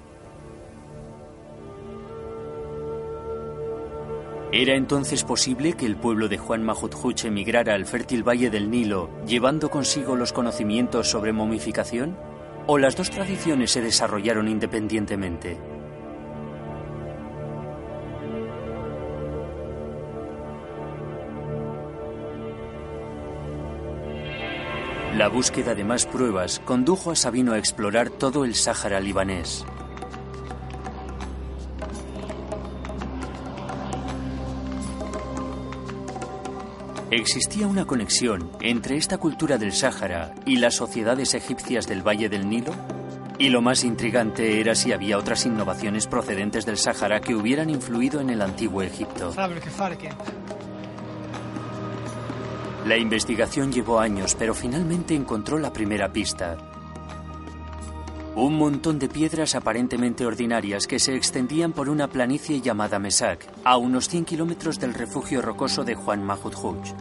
[4.59, 9.11] ¿Era entonces posible que el pueblo de Juan Mahutjuch emigrara al fértil valle del Nilo,
[9.27, 12.17] llevando consigo los conocimientos sobre momificación?
[12.65, 15.59] ¿O las dos tradiciones se desarrollaron independientemente?
[25.15, 29.67] La búsqueda de más pruebas condujo a Sabino a explorar todo el Sáhara libanés.
[37.09, 42.49] ¿Existía una conexión entre esta cultura del Sáhara y las sociedades egipcias del Valle del
[42.49, 42.73] Nilo?
[43.39, 48.19] Y lo más intrigante era si había otras innovaciones procedentes del Sáhara que hubieran influido
[48.19, 49.33] en el antiguo Egipto.
[52.85, 56.57] La investigación llevó años, pero finalmente encontró la primera pista.
[58.37, 63.77] Un montón de piedras aparentemente ordinarias que se extendían por una planicie llamada Mesak, a
[63.77, 66.93] unos 100 kilómetros del refugio rocoso de Juan Mahudhuch.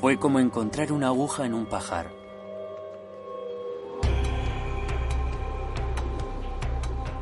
[0.00, 2.10] Fue como encontrar una aguja en un pajar.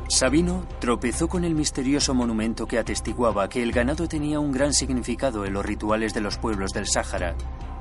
[0.07, 5.45] Sabino tropezó con el misterioso monumento que atestiguaba que el ganado tenía un gran significado
[5.45, 7.35] en los rituales de los pueblos del Sáhara.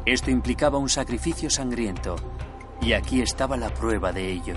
[0.04, 2.16] Esto implicaba un sacrificio sangriento,
[2.82, 4.52] y aquí estaba la prueba de ello.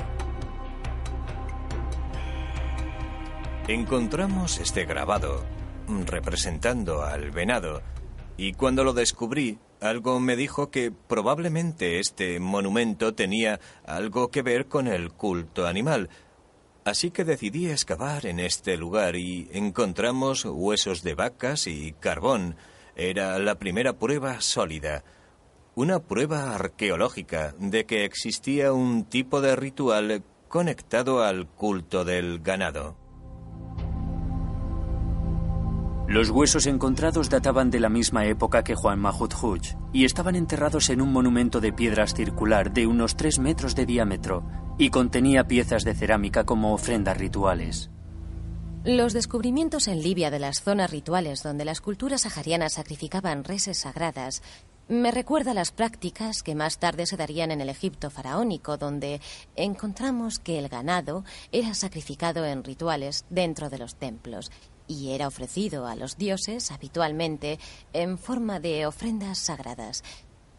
[3.67, 5.45] Encontramos este grabado
[6.07, 7.81] representando al venado
[8.35, 14.65] y cuando lo descubrí, algo me dijo que probablemente este monumento tenía algo que ver
[14.65, 16.09] con el culto animal.
[16.85, 22.55] Así que decidí excavar en este lugar y encontramos huesos de vacas y carbón.
[22.95, 25.03] Era la primera prueba sólida,
[25.75, 33.00] una prueba arqueológica de que existía un tipo de ritual conectado al culto del ganado.
[36.11, 40.99] Los huesos encontrados databan de la misma época que Juan Mahudhuch y estaban enterrados en
[40.99, 44.43] un monumento de piedras circular de unos tres metros de diámetro
[44.77, 47.91] y contenía piezas de cerámica como ofrendas rituales.
[48.83, 54.43] Los descubrimientos en Libia de las zonas rituales donde las culturas saharianas sacrificaban reses sagradas
[54.89, 59.21] me recuerda las prácticas que más tarde se darían en el Egipto faraónico, donde
[59.55, 64.51] encontramos que el ganado era sacrificado en rituales dentro de los templos
[64.91, 67.59] y era ofrecido a los dioses habitualmente
[67.93, 70.03] en forma de ofrendas sagradas.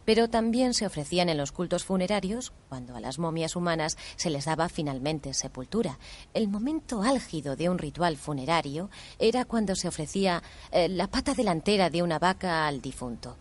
[0.05, 4.47] Pero también se ofrecían en los cultos funerarios cuando a las momias humanas se les
[4.47, 5.99] daba finalmente sepultura.
[6.35, 8.90] El momento álgido de un ritual funerario
[9.21, 10.42] era cuando se ofrecía
[10.73, 13.37] eh, la pata delantera de una vaca al difunto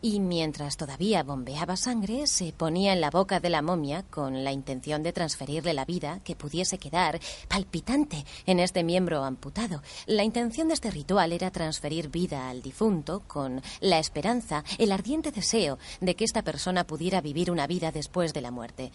[0.00, 4.52] y mientras todavía bombeaba sangre, se ponía en la boca de la momia con la
[4.52, 9.82] intención de transferirle la vida que pudiese quedar palpitante en este miembro amputado.
[10.06, 15.32] La intención de este ritual era transferir vida al difunto con la esperanza, el ardiente
[15.32, 18.92] deseo de que esta persona pudiera vivir una vida después de la muerte.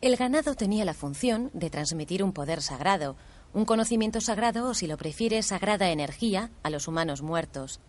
[0.00, 3.16] El ganado tenía la función de transmitir un poder sagrado,
[3.54, 7.80] un conocimiento sagrado o, si lo prefiere, sagrada energía a los humanos muertos.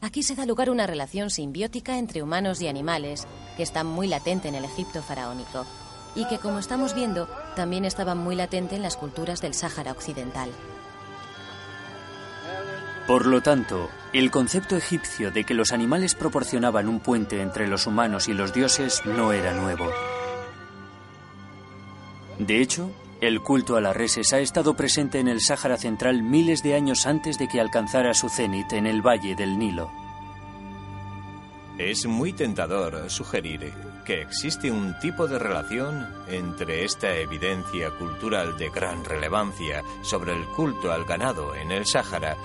[0.00, 3.26] Aquí se da lugar una relación simbiótica entre humanos y animales
[3.56, 5.66] que está muy latente en el Egipto faraónico
[6.14, 10.50] y que, como estamos viendo, también estaba muy latente en las culturas del Sáhara Occidental.
[13.08, 17.86] Por lo tanto, el concepto egipcio de que los animales proporcionaban un puente entre los
[17.86, 19.90] humanos y los dioses no era nuevo.
[22.38, 22.90] De hecho,
[23.20, 27.06] el culto a las reses ha estado presente en el Sáhara Central miles de años
[27.06, 29.90] antes de que alcanzara su cenit en el valle del Nilo.
[31.78, 33.72] Es muy tentador sugerir
[34.04, 40.44] que existe un tipo de relación entre esta evidencia cultural de gran relevancia sobre el
[40.46, 42.36] culto al ganado en el Sáhara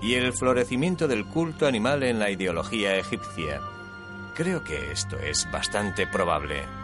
[0.00, 3.60] y el florecimiento del culto animal en la ideología egipcia.
[4.34, 6.83] Creo que esto es bastante probable.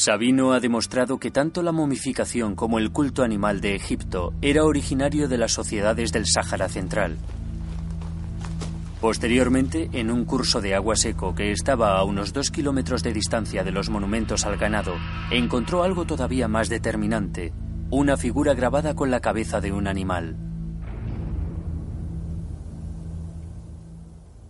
[0.00, 5.28] Sabino ha demostrado que tanto la momificación como el culto animal de Egipto era originario
[5.28, 7.18] de las sociedades del Sáhara Central.
[9.02, 13.62] Posteriormente, en un curso de agua seco que estaba a unos dos kilómetros de distancia
[13.62, 14.94] de los monumentos al ganado,
[15.30, 17.52] encontró algo todavía más determinante,
[17.90, 20.34] una figura grabada con la cabeza de un animal.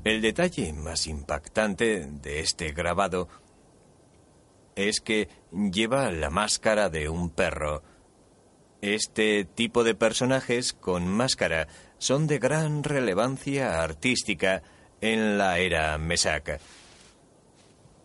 [0.05, 3.28] El detalle más impactante de este grabado
[4.89, 7.83] es que lleva la máscara de un perro.
[8.81, 11.68] Este tipo de personajes con máscara
[11.99, 14.62] son de gran relevancia artística
[15.01, 16.61] en la era Mesac.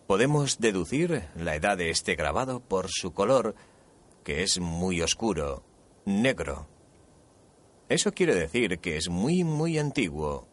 [0.08, 3.56] Podemos deducir la edad de este grabado por su color,
[4.24, 5.64] que es muy oscuro,
[6.06, 6.68] negro.
[7.90, 10.48] Eso quiere decir que es muy, muy antiguo,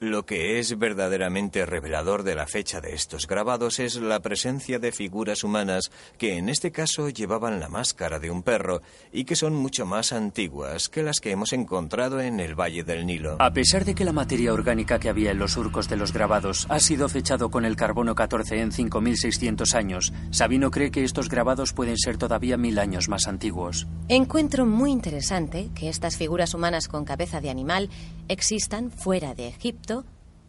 [0.00, 4.92] lo que es verdaderamente revelador de la fecha de estos grabados es la presencia de
[4.92, 8.80] figuras humanas que en este caso llevaban la máscara de un perro
[9.12, 13.06] y que son mucho más antiguas que las que hemos encontrado en el Valle del
[13.06, 13.36] Nilo.
[13.40, 16.66] A pesar de que la materia orgánica que había en los surcos de los grabados
[16.68, 21.72] ha sido fechado con el carbono 14 en 5600 años, Sabino cree que estos grabados
[21.72, 23.88] pueden ser todavía mil años más antiguos.
[24.08, 27.90] Encuentro muy interesante que estas figuras humanas con cabeza de animal
[28.28, 29.87] existan fuera de Egipto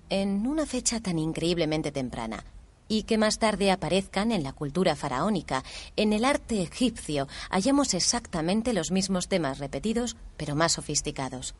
[0.09, 2.43] en una fecha tan increíblemente temprana
[2.89, 5.63] y que más tarde aparezcan en la cultura faraónica.
[5.95, 11.55] En el arte egipcio hallamos exactamente los mismos temas repetidos, pero más sofisticados.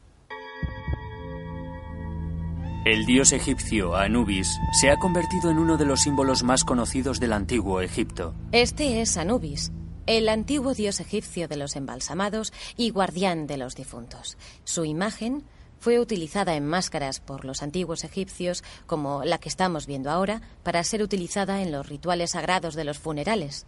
[2.85, 7.33] El dios egipcio Anubis se ha convertido en uno de los símbolos más conocidos del
[7.33, 8.33] antiguo Egipto.
[8.51, 9.71] Este es Anubis,
[10.07, 14.37] el antiguo dios egipcio de los embalsamados y guardián de los difuntos.
[14.63, 15.43] Su imagen
[15.79, 20.83] fue utilizada en máscaras por los antiguos egipcios, como la que estamos viendo ahora, para
[20.83, 23.65] ser utilizada en los rituales sagrados de los funerales.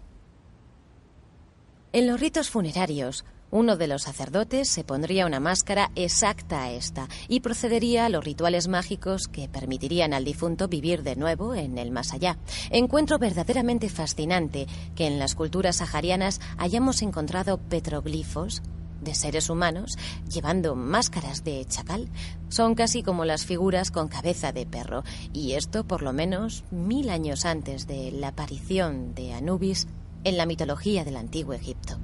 [1.94, 7.10] En los ritos funerarios, uno de los sacerdotes se pondría una máscara exacta a esta
[7.28, 11.92] y procedería a los rituales mágicos que permitirían al difunto vivir de nuevo en el
[11.92, 12.38] más allá.
[12.70, 18.62] Encuentro verdaderamente fascinante que en las culturas saharianas hayamos encontrado petroglifos
[19.02, 19.98] de seres humanos
[20.30, 22.08] llevando máscaras de chacal.
[22.50, 27.10] Son casi como las figuras con cabeza de perro, y esto por lo menos mil
[27.10, 29.88] años antes de la aparición de Anubis
[30.24, 31.98] en la mitología del antiguo Egipto.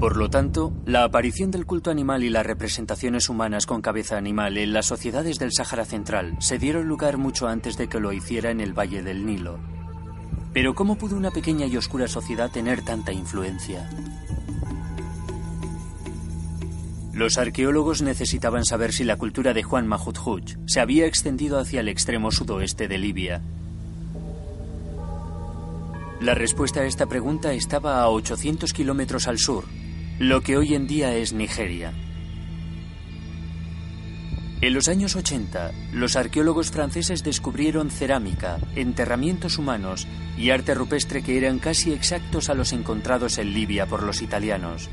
[0.00, 4.58] Por lo tanto, la aparición del culto animal y las representaciones humanas con cabeza animal
[4.58, 8.50] en las sociedades del Sáhara Central se dieron lugar mucho antes de que lo hiciera
[8.50, 9.58] en el Valle del Nilo.
[10.52, 13.88] Pero ¿cómo pudo una pequeña y oscura sociedad tener tanta influencia?
[17.14, 21.88] Los arqueólogos necesitaban saber si la cultura de Juan Mahudhuch se había extendido hacia el
[21.88, 23.40] extremo sudoeste de Libia.
[26.20, 29.64] La respuesta a esta pregunta estaba a 800 kilómetros al sur,
[30.18, 31.92] lo que hoy en día es Nigeria.
[34.60, 41.36] En los años 80, los arqueólogos franceses descubrieron cerámica, enterramientos humanos y arte rupestre que
[41.38, 44.90] eran casi exactos a los encontrados en Libia por los italianos.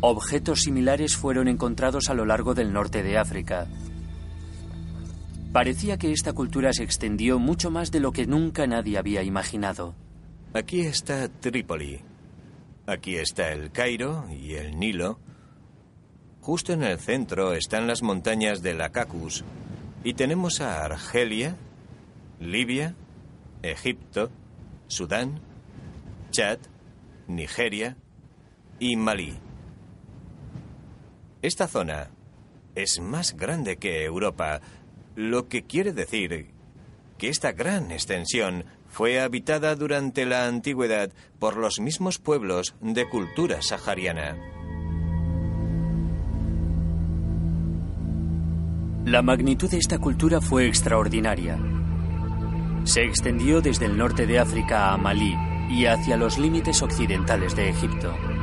[0.00, 3.66] Objetos similares fueron encontrados a lo largo del norte de África.
[5.52, 9.94] Parecía que esta cultura se extendió mucho más de lo que nunca nadie había imaginado.
[10.54, 12.00] Aquí está Trípoli.
[12.86, 15.18] Aquí está el Cairo y el Nilo.
[16.42, 19.44] Justo en el centro están las montañas de la Cacus.
[20.04, 21.56] Y tenemos a Argelia,
[22.38, 22.94] Libia,
[23.62, 24.30] Egipto,
[24.86, 25.40] Sudán,
[26.30, 26.58] Chad,
[27.26, 27.96] Nigeria
[28.78, 29.36] y Malí.
[31.40, 32.10] Esta zona
[32.74, 34.60] es más grande que Europa,
[35.14, 36.50] lo que quiere decir
[37.16, 43.62] que esta gran extensión fue habitada durante la antigüedad por los mismos pueblos de cultura
[43.62, 44.36] sahariana.
[49.04, 51.58] La magnitud de esta cultura fue extraordinaria.
[52.84, 55.36] Se extendió desde el norte de África a Malí
[55.70, 58.37] y hacia los límites occidentales de Egipto.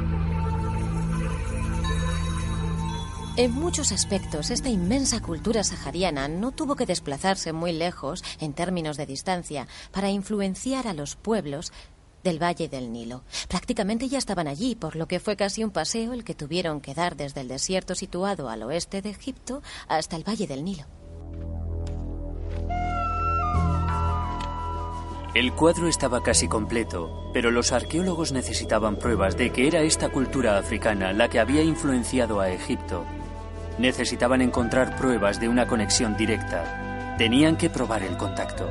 [3.37, 8.95] En muchos aspectos, esta inmensa cultura sahariana no tuvo que desplazarse muy lejos en términos
[8.95, 11.73] de distancia para influenciar a los pueblos
[12.23, 13.23] del Valle del Nilo.
[13.49, 16.93] Prácticamente ya estaban allí, por lo que fue casi un paseo el que tuvieron que
[16.93, 20.85] dar desde el desierto situado al oeste de Egipto hasta el Valle del Nilo.
[25.33, 30.57] El cuadro estaba casi completo, pero los arqueólogos necesitaban pruebas de que era esta cultura
[30.57, 33.03] africana la que había influenciado a Egipto.
[33.77, 37.15] Necesitaban encontrar pruebas de una conexión directa.
[37.17, 38.69] Tenían que probar el contacto.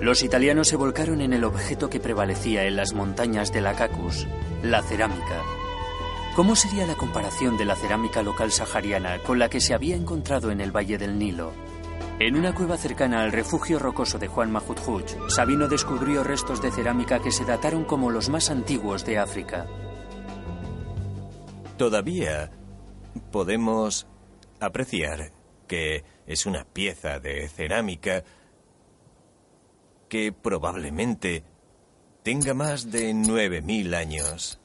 [0.00, 4.26] Los italianos se volcaron en el objeto que prevalecía en las montañas de la Cacus,
[4.62, 5.42] la cerámica.
[6.34, 10.50] ¿Cómo sería la comparación de la cerámica local sahariana con la que se había encontrado
[10.50, 11.52] en el Valle del Nilo?
[12.18, 14.78] En una cueva cercana al refugio rocoso de Juan Mahut
[15.28, 19.66] Sabino descubrió restos de cerámica que se dataron como los más antiguos de África.
[21.76, 22.50] Todavía
[23.32, 24.06] podemos
[24.60, 25.32] apreciar
[25.66, 28.24] que es una pieza de cerámica
[30.08, 31.42] que probablemente
[32.22, 34.60] tenga más de 9.000 años.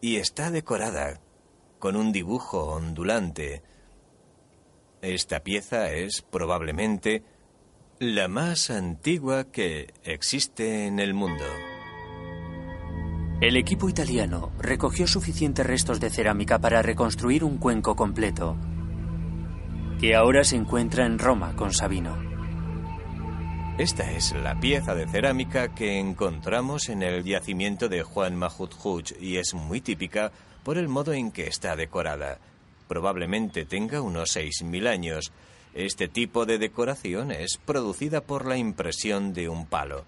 [0.00, 1.20] Y está decorada
[1.78, 3.62] con un dibujo ondulante
[5.02, 7.22] esta pieza es probablemente
[7.98, 11.44] la más antigua que existe en el mundo.
[13.38, 18.56] El equipo italiano recogió suficientes restos de cerámica para reconstruir un cuenco completo,
[20.00, 22.16] que ahora se encuentra en Roma con Sabino.
[23.76, 28.72] Esta es la pieza de cerámica que encontramos en el yacimiento de Juan Mahut
[29.20, 30.32] y es muy típica
[30.64, 32.38] por el modo en que está decorada.
[32.88, 35.30] Probablemente tenga unos 6.000 años.
[35.74, 40.06] Este tipo de decoración es producida por la impresión de un palo.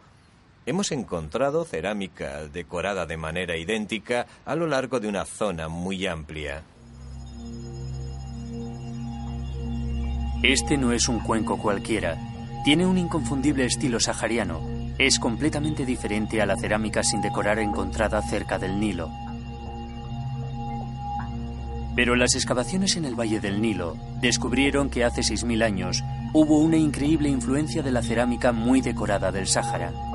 [0.68, 6.62] Hemos encontrado cerámica decorada de manera idéntica a lo largo de una zona muy amplia.
[10.42, 12.18] Este no es un cuenco cualquiera.
[12.66, 14.60] Tiene un inconfundible estilo sahariano.
[14.98, 19.08] Es completamente diferente a la cerámica sin decorar encontrada cerca del Nilo.
[21.96, 26.04] Pero las excavaciones en el Valle del Nilo descubrieron que hace 6.000 años
[26.34, 30.07] hubo una increíble influencia de la cerámica muy decorada del Sáhara.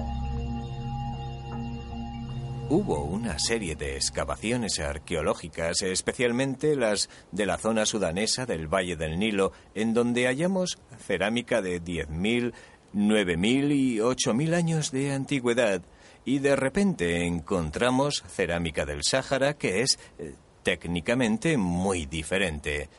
[2.76, 9.20] Hubo una serie de excavaciones arqueológicas, especialmente las de la zona sudanesa del Valle del
[9.20, 12.52] Nilo, en donde hallamos cerámica de 10.000,
[12.96, 15.84] 9.000 y 8.000 años de antigüedad,
[16.26, 22.90] y de repente encontramos cerámica del Sáhara que es eh, técnicamente muy diferente.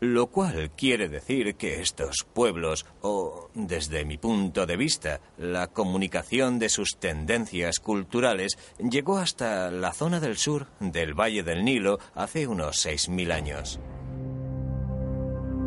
[0.00, 6.58] Lo cual quiere decir que estos pueblos, o desde mi punto de vista, la comunicación
[6.58, 12.46] de sus tendencias culturales, llegó hasta la zona del sur del Valle del Nilo hace
[12.46, 13.80] unos 6.000 años.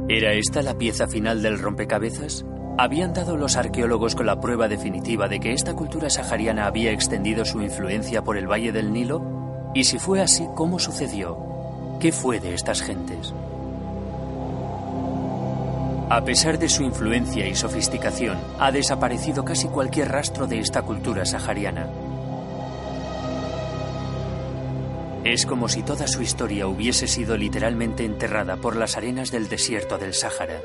[0.08, 2.46] ¿Era esta la pieza final del rompecabezas?
[2.78, 7.46] ¿Habían dado los arqueólogos con la prueba definitiva de que esta cultura sahariana había extendido
[7.46, 9.72] su influencia por el Valle del Nilo?
[9.76, 11.38] Y si fue así, ¿cómo sucedió?
[12.00, 13.34] ¿Qué fue de estas gentes?
[16.12, 21.24] A pesar de su influencia y sofisticación, ha desaparecido casi cualquier rastro de esta cultura
[21.24, 21.88] sahariana.
[25.24, 30.00] Es como si toda su historia hubiese sido literalmente enterrada por las arenas del desierto
[30.00, 30.64] del Sáhara.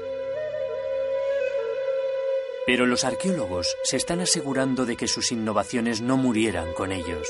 [2.67, 7.29] Pero los arqueólogos se están asegurando de que sus innovaciones no murieran con ellos.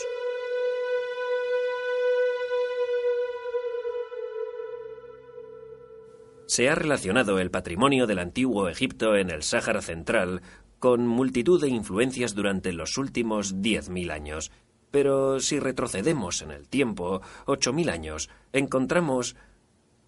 [6.54, 10.40] Se ha relacionado el patrimonio del antiguo Egipto en el Sáhara Central
[10.78, 14.52] con multitud de influencias durante los últimos 10.000 años.
[14.92, 19.34] Pero si retrocedemos en el tiempo, 8.000 años, encontramos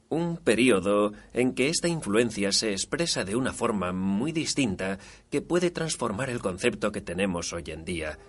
[0.09, 5.72] un periodo en que esta influencia se expresa de una forma muy distinta que puede
[5.72, 8.20] transformar el concepto que tenemos hoy en día.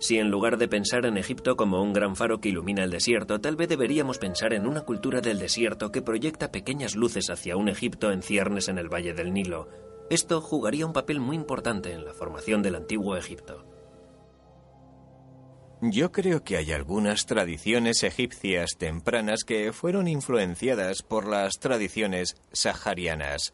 [0.00, 3.40] Si en lugar de pensar en Egipto como un gran faro que ilumina el desierto,
[3.40, 7.68] tal vez deberíamos pensar en una cultura del desierto que proyecta pequeñas luces hacia un
[7.68, 9.68] Egipto en ciernes en el Valle del Nilo.
[10.08, 13.64] Esto jugaría un papel muy importante en la formación del antiguo Egipto.
[15.80, 23.52] Yo creo que hay algunas tradiciones egipcias tempranas que fueron influenciadas por las tradiciones saharianas.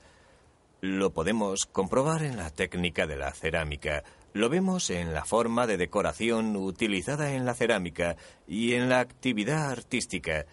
[0.80, 4.05] Lo podemos comprobar en la técnica de la cerámica.
[4.35, 8.16] Lo vemos en la forma de decoración utilizada en la cerámica
[8.49, 10.45] y en la actividad artística,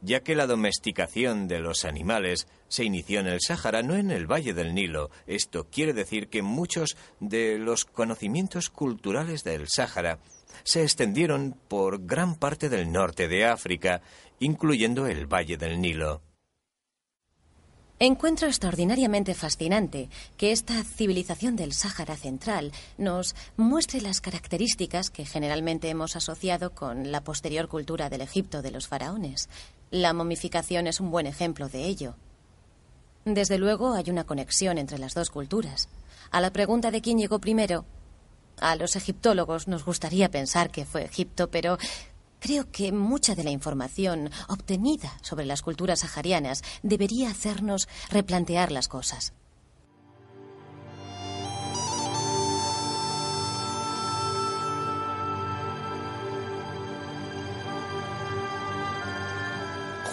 [0.00, 4.26] ya que la domesticación de los animales se inició en el Sáhara, no en el
[4.26, 5.10] Valle del Nilo.
[5.28, 10.18] Esto quiere decir que muchos de los conocimientos culturales del Sáhara
[10.64, 14.02] se extendieron por gran parte del norte de África,
[14.40, 16.22] incluyendo el Valle del Nilo.
[18.00, 25.88] Encuentro extraordinariamente fascinante que esta civilización del Sáhara Central nos muestre las características que generalmente
[25.88, 29.48] hemos asociado con la posterior cultura del Egipto de los faraones.
[29.90, 32.14] La momificación es un buen ejemplo de ello.
[33.24, 35.88] Desde luego hay una conexión entre las dos culturas.
[36.30, 37.84] A la pregunta de quién llegó primero,
[38.60, 41.78] a los egiptólogos nos gustaría pensar que fue Egipto, pero
[42.40, 48.88] Creo que mucha de la información obtenida sobre las culturas saharianas debería hacernos replantear las
[48.88, 49.32] cosas.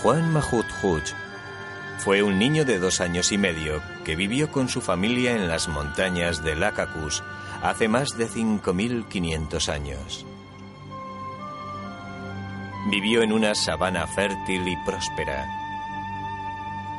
[0.01, 1.01] Juan Mahut Huj
[1.97, 5.67] fue un niño de dos años y medio que vivió con su familia en las
[5.67, 7.23] montañas de Lacacus
[7.63, 10.25] hace más de 5.500 años.
[12.85, 15.47] Vivió en una sabana fértil y próspera.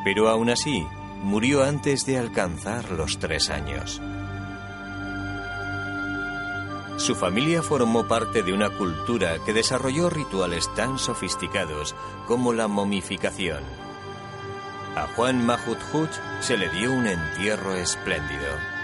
[0.05, 0.87] Pero aún así,
[1.22, 4.01] murió antes de alcanzar los tres años.
[6.97, 11.95] Su familia formó parte de una cultura que desarrolló rituales tan sofisticados
[12.26, 13.62] como la momificación.
[14.97, 15.78] A Juan Mahut
[16.41, 18.76] se le dio un entierro espléndido.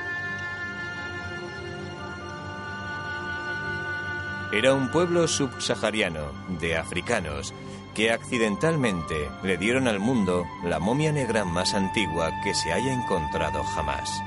[4.53, 6.31] Era un pueblo subsahariano
[6.61, 7.55] de africanos
[7.95, 13.65] que accidentalmente le dieron al mundo la momia negra más antigua que se haya encontrado
[13.65, 14.23] jamás.